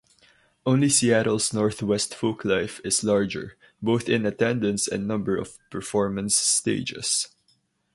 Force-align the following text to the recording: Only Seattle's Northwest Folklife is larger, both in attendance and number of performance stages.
Only 0.65 0.89
Seattle's 0.89 1.53
Northwest 1.53 2.13
Folklife 2.15 2.83
is 2.83 3.03
larger, 3.03 3.55
both 3.83 4.09
in 4.09 4.25
attendance 4.25 4.87
and 4.87 5.07
number 5.07 5.37
of 5.37 5.59
performance 5.69 6.35
stages. 6.35 7.27